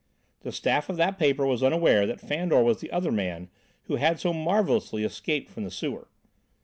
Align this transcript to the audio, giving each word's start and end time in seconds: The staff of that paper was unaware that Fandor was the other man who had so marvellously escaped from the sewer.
The 0.39 0.51
staff 0.51 0.89
of 0.89 0.97
that 0.97 1.19
paper 1.19 1.45
was 1.45 1.61
unaware 1.61 2.07
that 2.07 2.19
Fandor 2.19 2.63
was 2.63 2.79
the 2.81 2.89
other 2.91 3.11
man 3.11 3.51
who 3.83 3.97
had 3.97 4.19
so 4.19 4.33
marvellously 4.33 5.03
escaped 5.03 5.51
from 5.51 5.63
the 5.63 5.69
sewer. 5.69 6.07